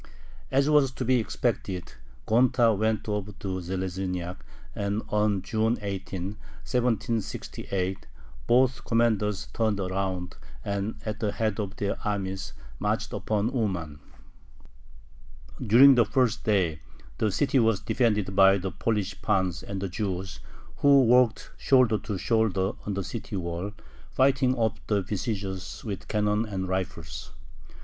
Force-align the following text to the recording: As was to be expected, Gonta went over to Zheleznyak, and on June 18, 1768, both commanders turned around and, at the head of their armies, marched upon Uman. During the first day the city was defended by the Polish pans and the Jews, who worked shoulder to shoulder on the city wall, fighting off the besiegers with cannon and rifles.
As 0.49 0.67
was 0.67 0.89
to 0.93 1.05
be 1.05 1.19
expected, 1.19 1.93
Gonta 2.27 2.75
went 2.75 3.07
over 3.07 3.33
to 3.33 3.61
Zheleznyak, 3.61 4.43
and 4.73 5.03
on 5.09 5.43
June 5.43 5.77
18, 5.79 6.23
1768, 6.65 8.07
both 8.47 8.83
commanders 8.83 9.49
turned 9.53 9.79
around 9.79 10.37
and, 10.65 10.95
at 11.05 11.19
the 11.19 11.33
head 11.33 11.59
of 11.59 11.75
their 11.75 11.97
armies, 12.03 12.53
marched 12.79 13.13
upon 13.13 13.55
Uman. 13.55 13.99
During 15.63 15.93
the 15.93 16.05
first 16.05 16.45
day 16.45 16.79
the 17.19 17.31
city 17.31 17.59
was 17.59 17.79
defended 17.79 18.35
by 18.35 18.57
the 18.57 18.71
Polish 18.71 19.21
pans 19.21 19.61
and 19.61 19.79
the 19.79 19.87
Jews, 19.87 20.39
who 20.77 21.03
worked 21.03 21.51
shoulder 21.59 21.99
to 21.99 22.17
shoulder 22.17 22.71
on 22.87 22.95
the 22.95 23.03
city 23.03 23.35
wall, 23.35 23.71
fighting 24.09 24.55
off 24.55 24.79
the 24.87 25.03
besiegers 25.03 25.83
with 25.83 26.07
cannon 26.07 26.43
and 26.47 26.67
rifles. 26.67 27.33